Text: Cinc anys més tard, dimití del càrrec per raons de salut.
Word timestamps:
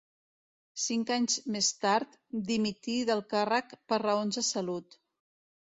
Cinc 0.83 1.11
anys 1.15 1.35
més 1.57 1.69
tard, 1.85 2.17
dimití 2.49 2.97
del 3.11 3.21
càrrec 3.35 3.79
per 3.93 4.03
raons 4.07 4.41
de 4.41 4.49
salut. 4.53 4.99